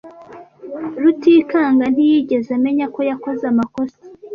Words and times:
Rutikanga 1.01 1.85
ntiyigeze 1.93 2.49
amenya 2.57 2.85
ko 2.95 2.99
yakoze 3.09 3.43
amakosa. 3.51 3.99